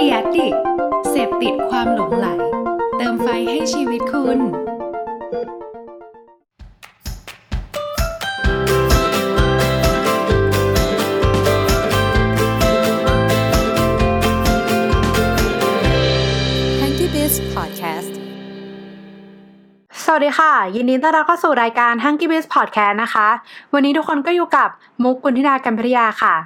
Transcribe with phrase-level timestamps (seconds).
[0.00, 0.48] เดียดิ
[1.10, 2.26] เสพติดความหลงไหล
[2.96, 4.38] เติมไฟให้ชีวิตคุณ
[16.80, 18.12] Hanky Biz Podcast
[20.04, 23.28] สวัสดีค่ะ ยินดีต้อนรับเข้าสู่รายการ Hunky Biz Podcast นะคะ
[23.74, 24.68] วันนี้ทุกคนก็อยู่กับ
[25.02, 26.36] มุกกุลธิดากันพริยาค่ะ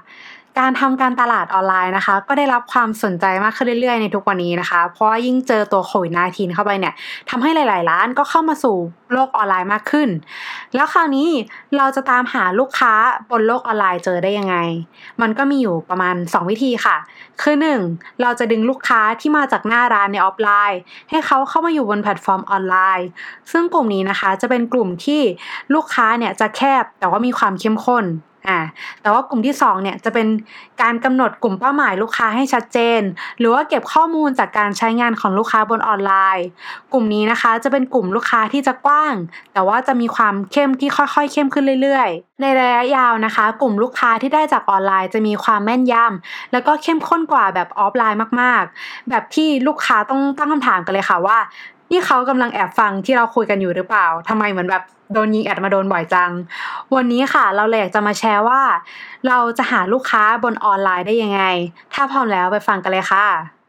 [0.61, 6.95] การทำการตลาดออนไลน์นะคะ ก็ได้รับความสนใจมากขึ้นเรื่อยๆ ในทุกวันนี้นะคะ เพราะว่ายิ่งเจอตัวโควิด -19 เข้าไปเนี่ย
[7.31, 8.77] ทำให้หลายๆ ร้านก็เข้ามาสู่
[9.13, 10.09] โลกออนไลน์มากขึ้น
[10.75, 11.29] แล้วคราวนี้
[11.77, 12.93] เราจะตามหาลูกค้า
[13.31, 14.57] บนโลกออนไลน์เจอได้ยังไง
[15.23, 16.97] มันก็มีอยู่ประมาณ 2 วิธีค่ะ
[17.43, 17.57] คือ
[17.89, 18.21] 1.
[18.23, 20.81] เราจะดึงลูกค้าที่มาจากหน้าร้านในออฟไลน์
[21.11, 23.07] ให้เขาเข้ามาอยู่บนแพลตฟอร์มออนไลน์
[23.53, 25.21] ซึ่งกลุ่มนี้นะคะจะเป็นกลุ่มที่
[25.75, 28.07] ลูกค้าเนี่ยจะแคบแต่ว่ามีความเข้มข้น
[28.49, 28.61] อ่า
[29.03, 30.29] แต่ว่ากลุ่มที่2เนี่ยจะเป็น
[30.83, 33.01] การกำหนดกลุ่มเป้าหมายลูกค้าให้ชัดเจน
[33.39, 36.47] หรือว่าเก็บข้อมูลจากการใช้งานของลูกค้าบนออนไลน์
[36.93, 39.15] กลุ่มนี้นะคะจะเป็นกลุ่มลูกค้าที่จะกว้าง
[39.53, 51.39] แต่ว่าจะมีความเข้มที่ค่อยๆ เข้มขึ้นเรื่อยๆ ในระยะยาวนะคะ กลุ่มลูกค้าที่ได้จากออนไลน์จะมีความแม่นยำแล้วก็เข้มข้นกว่าแบบออฟไลน์มากๆ แบบที่ลูกค้าต้องตั้งคำถามกันเลยค่ะว่า
[51.93, 56.31] นี่เขากำลังแอบฟังที่เราคุยกันอยู่หรือเปล่าทำไมเหมือนแบบโดนยิง ad มาโดนบ่อยจัง
[56.95, 58.61] วันนี้ค่ะ เราเลยอยากจะมาแชร์ว่า
[59.29, 61.43] เราจะหาลูกค้าบนออนไลน์ได้ยังไง
[61.95, 63.62] ถ้าพร้อมแล้วไปฟังกันเลยค่ะ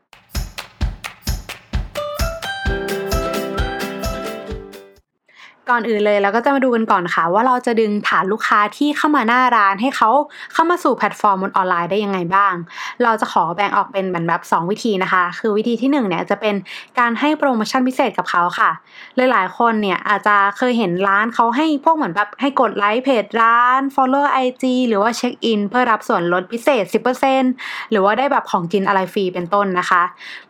[5.69, 10.09] ก่อนอื่นเลยเราก็จะมาดูกันก่อนค่ะ ว่าเราจะดึงฐานลูกค้าที่เข้ามาหน้าร้านให้เขา
[10.53, 12.53] เข้ามาสู่แพลตฟอร์มบนออนไลน์ได้ยังไงบ้าง
[13.03, 16.55] เราจะขอแบ่งออกเป็นแบบแบบ 2 วิธีนะคะ คือวิธีที่1เนี่ยจะเป็น
[16.99, 18.71] การให้โปรโมชั่นพิเศษกับเขาค่ะ
[19.31, 26.83] หลายๆ คนเนี่ยอาจจะเคยเห็นร้านเขาให้พวกเหมือนแบบให้กดไลค์เพจร้าน follow IG หรือว่าเช็คอินเพื่อรับส่วนลดพิเศษ
[27.37, 30.03] 10%หรือว่าได้แบบของกินอะไรฟรีเป็นต้นนะคะ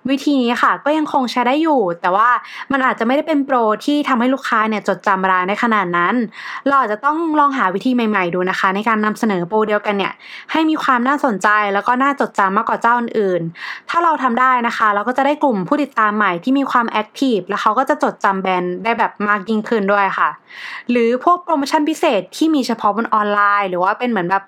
[0.09, 2.29] วิธีนี้ค่ะก็ยังคงใช้ได้อยู่ แต่ว่า
[2.71, 6.15] มันอาจจะไม่ได้เป็นโปรที่ทำให้ลูกค้าเนี่ยจดจำร้านได้ขนาดนั้น
[6.67, 10.13] เราอาจจะต้องลองหาวิธีใหม่ๆดูนะคะ ในการนำเสนอโปรเดียวกันเนี่ย
[10.51, 20.29] ให้มีความน่าสนใจแล้วก็น่าจดจำมากกว่าเจ้าอื่นๆ ถ้าเราทำได้นะคะ เราก็จะได้กลุ่มผู้ติดตามใหม่ที่มีความ active แล้วเขาก็จะจดจำแบรนด์ได้แบบมากยิ่งขึ้นด้วยค่ะ
[20.91, 24.43] หรือพวกโปรโมชั่นพิเศษที่มีเฉพาะบนออนไลน์ หรือว่าเป็นเหมือนแบบ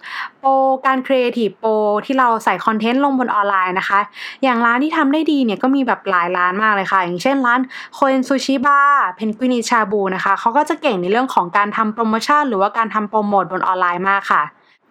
[0.47, 0.57] โปร
[0.87, 1.69] การครีเอทีฟโปร
[2.05, 3.99] ที่เราใส่คอนเทนต์ลงบนออนไลน์นะคะ
[4.43, 7.61] อย่างร้านที่ทำได้ดีเนี่ยก็มีแบบหลายร้านมากเลยค่ะ อย่างเช่นร้าน
[7.93, 14.43] โคเอนซูชิบาร์เพนกวินอีทชาบูนะคะเขาก็จะเก่งในเรื่องของการทำโปรโมชั่น หรือว่าการทำโปรโมทบนออนไลน์มากค่ะ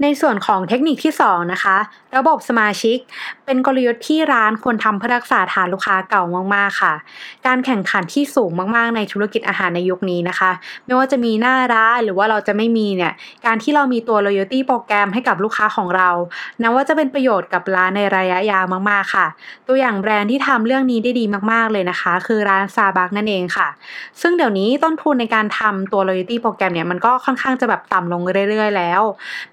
[0.03, 1.77] ในส่วนของเทคนิคที่ 2 นะคะ
[2.17, 2.99] ระบบสมาชิก
[3.47, 6.23] เป็นกลยุทธ์ที่ร้านควรทำเพื่อรักษาฐานลูกค้าเก่า
[6.55, 6.95] มากๆค่ะ
[7.47, 10.51] การแข่งขันที่สูงมากๆในธุรกิจอาหารในยุคนี้นะคะ
[10.85, 13.13] ไม่ว่าจะมีหน้าร้านหรือว่าเราจะไม่มีเนี่ย
[13.47, 16.11] การที่เรามีตัว loyalty โปรแกรมให้กับลูกค้าของเรา
[16.63, 19.27] นับว่าจะเป็นประโยชน์กับร้านในระยะยาวมากๆค่ะ
[19.69, 23.69] ตัวอย่างแบรนด์ที่ทำเรื่องนี้ได้ดีมากๆเลยนะคะ คือร้านซาบักนั่นเองค่ะ
[24.21, 29.01] ซึ่งเดี๋ยวนี้ต้นทุนในการทำตัว loyalty โปรแกรมเนี่ยมันก็ค่อนข้างจะแบบต่ำลงเรื่อยๆ แล้ว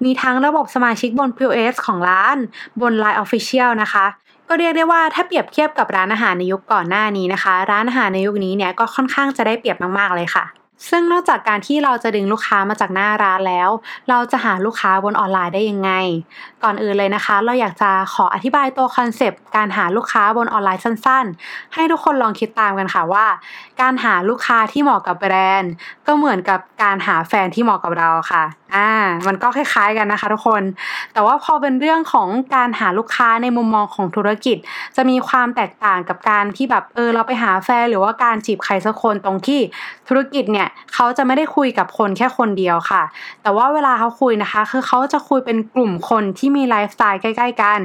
[0.04, 2.38] มีทั้งระบบสมาชิกบน POS ของร้าน
[2.82, 4.06] บน Line Official นะคะ
[4.50, 10.46] ก็เรียกได้ว่าถ้าเปรียบเทียบกับร้านอาหารในยุคก่อนหน้านี้นะคะ ร้านอาหารในยุคนี้เนี่ยก็ค่อนข้างจะได้เปรียบมากๆเลยค่ะ
[10.90, 13.70] ซึ่งนอกจากการที่เราจะดึงลูกค้ามาจากหน้าร้านแล้ว
[14.10, 15.92] เราจะหาลูกค้าบนออนไลน์ได้ยังไง
[16.64, 23.26] ก่อนอื่นเลยนะคะ เราอยากจะขออธิบายตัวคอนเซปต์การหาลูกค้าบนออนไลน์สั้น ๆ ให้ทุกคนลองคิดตามกันค่ะว่า
[23.82, 25.72] การหาลูกค้าที่เหมาะกับแบรนด์
[26.08, 28.44] ก็เหมือนกับการหาแฟนที่เหมาะกับเราค่ะ
[28.76, 28.92] อ่า
[29.28, 30.64] มันก็คล้ายๆกันนะคะทุกคน
[31.14, 34.58] แต่ว่าพอเป็นเรื่องของการหาลูกค้าในมุมมองของธุรกิจ
[34.96, 39.60] จะมีความแตกต่างกับการที่แบบเออเราไปหาแฟนหรือว่าการจีบใครสักคนตรงที่
[40.08, 43.04] ธุรกิจเนี่ยเขาจะไม่ได้คุยกับคนแค่คนเดียวค่ะ
[43.42, 47.80] แต่ว่าเวลาเขาคุยนะคะ คือเขาจะคุยเป็นกลุ่มคนที่มีไลฟ์สไตล์ใกล้ ๆ กัน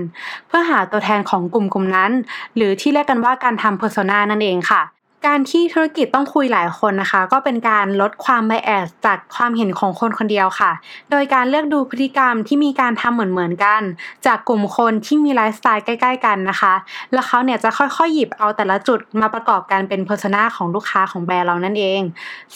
[0.46, 2.12] เพื่อหาตัวแทนของกลุ่มกลุ่มนั้น
[2.56, 4.95] หรือที่เรียกกันว่าการทำ persona นั่นเองค่ะ
[5.26, 10.72] การที่ธุรกิจต้องคุยหลายคนนะคะ ก็เป็นการลดความ bias จากความเห็นของคนคนเดียวค่ะ
[11.10, 13.82] โดยการเลือกดูพฤติกรรมที่มีการทำเหมือนเหมือนๆกัน
[14.26, 16.74] จากกลุ่มคนที่มีไลฟ์สไตล์ใกล้ ๆ กันนะคะ
[17.12, 22.00] แล้วเขาเนี่ยจะค่อยๆ หยิบเอาแต่ละจุดมาประกอบกันเป็น persona ของลูกค้าของแบรนด์เรานั่นเอง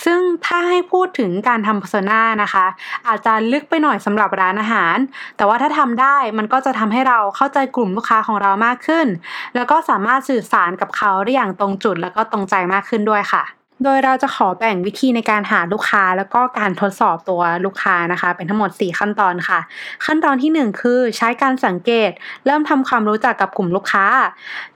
[0.04, 2.66] ซึ่งถ้าให้พูดถึงการทำ persona นะคะ
[3.08, 4.96] อาจจะลึกไปหน่อยสำหรับร้านอาหาร
[5.36, 9.06] แต่ว่าถ้าทำได้มันก็จะทำให้เราเข้าใจกลุ่มลูกค้าของเรามากขึ้น
[9.54, 19.60] แล้วก็สามารถสื่อสารกับเขาได้อย่างตรงจุดแล้วก็ตรงใจมากขึ้นด้วยค่ะ โดยเราจะขอแบ่งวิธีในการหาลูกค้า แล้วก็การทดสอบตัวลูกค้านะคะ เป็นทั้งหมด 4 ขั้นตอนค่ะ
[20.06, 22.10] ขั้นตอนที่ 1 คือใช้การสังเกต
[22.46, 24.06] เริ่มทำความรู้จักกับกลุ่มลูกค้า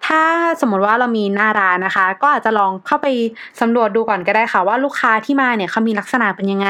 [0.06, 0.22] ถ้า
[0.60, 3.06] สมมติว่าเรามีหน้าร้านนะคะ ก็อาจจะลองเข้าไป
[3.60, 6.68] สำรวจดูก่อนก็ได้ค่ะ ว่าลูกค้าที่มาเนี่ยเขามีลักษณะเป็นยังไง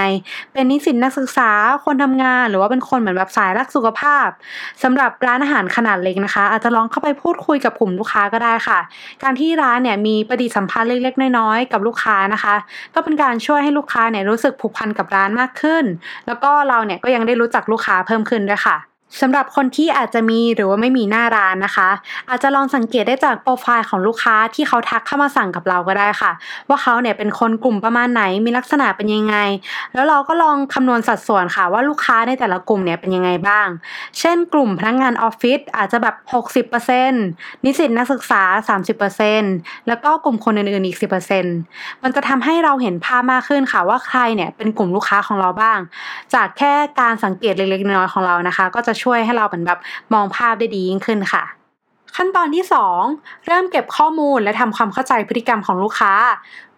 [0.52, 1.50] เป็นนิสิตนักศึกษา
[1.84, 4.28] คนทำงาน หรือว่าเป็นคนเหมือนแบบสายรักสุขภาพ
[4.82, 8.78] สำหรับร้านอาหารขนาดเล็กนะคะ อาจจะลองเข้าไปพูดคุยกับกลุ่มลูกค้าก็ได้ค่ะ
[9.22, 12.54] การที่ร้านเนี่ยมีปฏิสัมพันธ์เล็กๆน้อยๆกับลูกค้านะคะ
[12.94, 15.84] ก็เป็นการช่วยให้ลูกค้าเนี่ยรู้สึกผูกพันกับร้านมากขึ้น
[16.26, 18.76] แล้วก็เราเนี่ยก็ยังได้รู้จักลูกค้าเพิ่มขึ้นด้วยค่ะ
[19.20, 21.90] สำหรับคนที่อาจจะมีหรือว่าไม่มีหน้าร้านนะคะ
[22.28, 26.32] อาจจะลองสังเกตได้จากโปรไฟล์ของลูกค้าที่เขาทักเข้ามาสั่งกับเราก็ได้ค่ะ
[26.69, 29.37] ว่าเขาเนี่ยเป็นคนกลุ่มประมาณไหนมีลักษณะเป็นยังไง
[29.94, 33.66] แล้วเราก็ลองคำนวณสัดส่วนค่ะ ว่าลูกค้าในแต่ละกลุ่มเนี่ยเป็นยังไงบ้าง
[34.19, 36.14] เช่น กลุ่มพนักงงานออฟฟิศอาจจะแบบ
[36.72, 38.43] 60%นิสิตนักศึกษา
[39.14, 40.99] 30%แล้วก็กลุ่มคนอื่นๆอีก
[41.50, 45.78] 10%มันจะทำให้เราเห็นภาพมากขึ้นค่ะว่าใครเนี่ยเป็นกลุ่มลูกค้าของเราบ้าง
[46.34, 49.78] จากแค่การสังเกตเล็กๆน้อยๆของเรานะคะ ก็จะช่วยให้เราเหมือนแบบ
[50.14, 51.44] มองภาพได้ดียิ่งขึ้นค่ะ
[52.16, 52.64] ขั้นตอนที่
[53.04, 56.12] 2 เริ่มเก็บข้อมูลและทำความเข้าใจพฤติกรรมของลูกค้า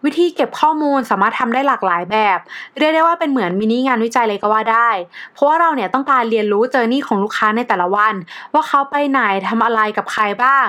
[0.05, 2.39] วิธีเก็บข้อมูลสามารถทำได้หลากหลายแบบ
[2.77, 4.89] เรียกได้ว่าเป็นเหมือนมินิงานวิจัยเลยก็ว่าได้
[5.33, 8.13] เพราะว่าเราเนี่ยต้องการเรียนรู้เจอร์นี่ของลูกค้าในแต่ละวัน
[8.53, 10.67] ว่าเขาไปไหนทำอะไรกับใครบ้าง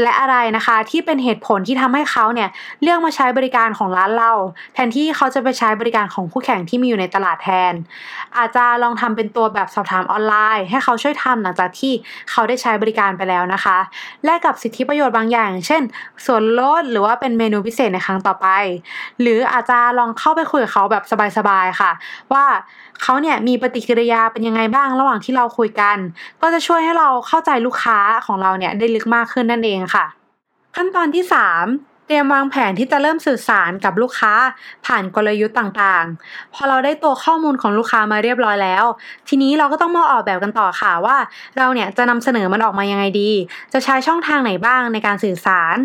[0.00, 2.48] และอะไรนะคะที่เป็นเหตุผลที่ทำให้เขาเนี่ย
[2.82, 4.32] เลือกมาใช้บริการของร้านเรา
[4.74, 7.74] แทนที่เขาจะไปใช้บริการของคู่แข่งที่มีอยู่ในตลาดแทน
[8.36, 11.92] อาจจะลองทำเป็นตัวแบบสอบถามออนไลน์ ให้เขาช่วยทำหลังจากที่
[12.30, 13.78] เขาได้ใช้บริการไปแล้วนะคะ
[14.24, 15.82] แลกกับสิทธิประโยชน์บางอย่าง เช่น
[16.26, 18.48] ส่วนลดหรือว่าเป็นเมนูพิเศษในครั้งต่อไป
[19.20, 21.04] หรืออาจจะลองเข้าไปคุยกับเขาแบบ
[21.38, 21.90] สบายๆค่ะ
[22.32, 22.44] ว่า
[23.02, 25.96] เขาเนี่ยมีปฏิกิริยาเป็นยังไงบ้างระหว่างที่เราคุยกัน
[26.40, 30.04] ก็จะช่วยให้เราเข้าใจลูกค้าของเราเนี่ยได้ลึกมากขึ้นนั่นเองค่ะ
[30.76, 34.32] ขั้นตอนที่ 3เตรียมวางแผนที่จะเริ่มสื่อสารกับลูกค้า
[34.86, 38.84] ผ่านกลยุทธ์ต่างๆ พอเราได้ตัวข้อมูลของลูกค้ามาเรียบร้อยแล้ว
[39.28, 41.16] ทีนี้เราก็ต้องมาออกแบบกันต่อค่ะว่า
[41.58, 43.30] เราเนี่ยจะนำเสนอมันออกมายังไงดี
[43.72, 45.76] จะใช้ช่องทางไหนบ้างในการสื่อสาร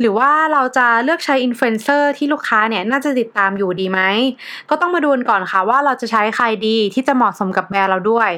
[0.00, 4.00] หรือว่าเราจะเลือกใช้อินฟลูเอนเซอร์ที่ลูกค้าเนี่ยน่าจะติดตามอยู่ดีไหม
[4.70, 8.30] ก็ต้องมาดูก่อนค่ะว่าเราจะใช้ใครดีที่จะเหมาะสมกับแบรนด์เราด้วย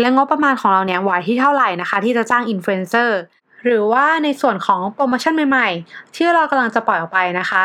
[0.00, 3.18] และงบประมาณของเราเนี่ยไหวที่เท่าไหร่นะคะ ที่จะจ้างอินฟลูเอนเซอร์
[3.64, 7.64] หรือว่าในส่วนของโปรโมชั่นใหม่ๆ ที่เรากำลังจะปล่อยออกไปนะคะ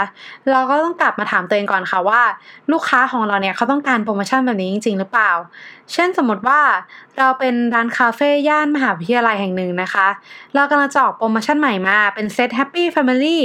[0.52, 2.22] เราก็ต้องกลับมาถามตัวเองก่อนค่ะว่า
[2.72, 5.32] ลูกค้าของเราเนี่ยเขาต้องการโปรโมชั่นแบบนี้จริง ๆ หรือเปล่า
[5.94, 6.60] เช่นสมมติว่า
[7.18, 10.08] เราเป็นร้านคาเฟ่ย่านมหาวิทยาลัยแห่งหนึ่งนะคะ
[10.56, 13.40] เรากำลังจะออกโปรโมชั่นใหม่มาเป็นเซต Happy Family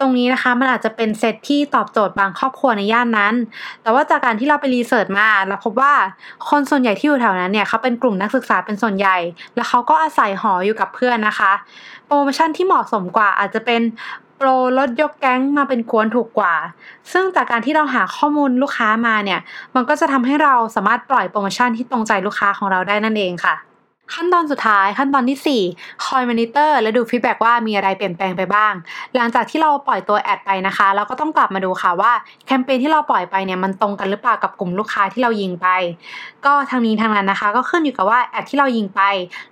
[0.00, 3.34] ตรงนี้นะคะมันอาจจะเป็นเซตที่ตอบโจทย์บางครอบครัวในย่านนั้น
[3.82, 5.92] แต่ว่าจากการที่เราไปรีเสิร์ชมาเราพบว่า
[6.48, 9.16] คนส่วนใหญ่ที่อยู่แถวนั้นเนี่ยเขาเป็นกลุ่มนักศึกษาเป็นส่วนใหญ่
[9.56, 11.52] แล้วเขาก็อาศัยหออยู่กับเพื่อนนะคะ
[12.06, 13.82] โปรโมชั่นที่เหมาะสมกว่าอาจจะเป็น
[14.36, 14.48] โปร
[14.78, 16.54] ลดยกแก๊งมาเป็นก๊วนถูกกว่า
[17.12, 19.40] ซึ่งจากการที่เราหาข้อมูลลูกค้ามาเนี่ย
[19.74, 23.54] มันก็จะทำให้เราสามารถปล่อยโปรโมชั่นที่ตรงใจลูกค้าของเราได้นั่นเองค่ะ
[24.14, 28.72] ขั้นตอนสุดท้ายขั้นตอนที่ 4 คอยมอนิเตอร์และดู feedback ว่ามีอะไรเปลี่ยนแปลงไปบ้าง
[29.16, 32.12] หลังจากที่เราปล่อยตัว ad ไปนะคะ เราก็ต้องกลับมาดูค่ะว่า
[32.46, 35.68] แคมเปญที่เราปล่อยไปเนี่ยมันตรงกันหรือเปล่ากับกลุ่มลูกค้าที่เรายิงไป
[36.44, 39.00] ก็ทั้งนี้ทั้งนั้นนะคะ ก็ขึ้นอยู่กับว่า ad ที่เรายิงไป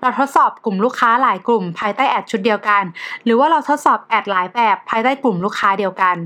[0.01, 2.83] เราทดสอบกลุ่มลูกค้าหลายกลุ่ม ภายใต้แอดชุดเดียวกัน
[3.25, 6.17] หรือว่าเราทดสอบแอดหลายแบบภายใต้กลุ่มลูกค้าเดียวกัน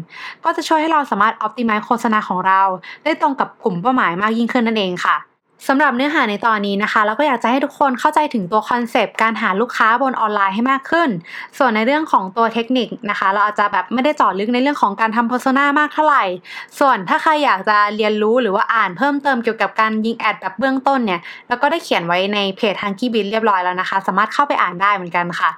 [0.45, 2.63] ก็จะช่วยให้เราสามารถออ t ติม z e โฆษณาของเรา
[3.05, 5.28] ได้ตรงกับกลุ่มเป้าหมายมากยิ่งขึ้นนั่นเองค่ะ
[5.67, 11.11] สำหรับเนื้อหาในตอนนี้นะคะ เราก็อยากจะให้ทุกคนเข้าใจถึงตัวคอนเซปต์การหาลูกค้าบนออนไลน์ให้มากขึ้น
[11.59, 16.25] ส่วนในเรื่องของตัวเทคนิคนะคะ เราอาจจะแบบไม่ได้จอดลึกในเรื่องของการทำโฆษณามากเท่าไหร่
[16.79, 25.51] ส่วนถ้าใครอยากจะเรียนรู้หรือว่าอ่านเพิ่มเติมเกี่ยวกับการยิงแอดแบบเบื้องต้นเนี่ยเราก็ได้เขียนไว้ในเพจทางกี้บินเรียบร้อยแล้วนะคะ สามารถเข้าไปอ่านได้เหมือนกันค่ะ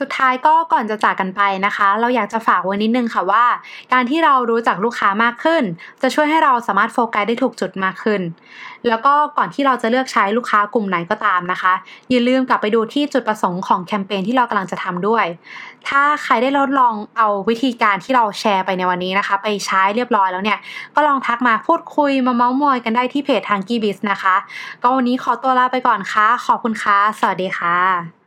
[0.00, 3.44] สุดท้ายก็ก่อนจะจากกันไปนะคะ เราอยากจะฝากไว้นิดนึงค่ะว่า
[3.92, 5.62] การที่เรารู้จักลูกค้ามากขึ้น
[6.02, 8.22] จะช่วยให้เราสามารถโฟกัสได้ถูกจุดมากขึ้น
[8.88, 11.72] แล้วก็ก่อนที่เราจะเลือกใช้ลูกค้ากลุ่มไหนก็ตามนะคะ
[12.10, 15.24] อย่าลืมกลับไปดูที่จุดประสงค์ของแคมเปญที่เรากำลังจะทำด้วย
[15.88, 20.58] ถ้าใครได้ทดลองเอาวิธีการที่เราแชร์ไปในวันนี้นะคะ ไปใช้เรียบร้อยแล้วเนี่ย
[20.94, 24.36] ก็ลองทักมาพูดคุยมาเม้ามอยกันได้ที่เพจทางกีบิสนะคะ
[24.82, 28.17] ก็วันนี้ขอตัวลาไปก่อนค่ะ ขอบคุณค่ะ สวัสดีค่ะ